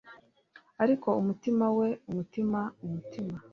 ariko 0.83 1.07
umutima 1.21 1.65
we! 1.77 1.89
umutima! 2.09 2.59
umutima 2.85 3.37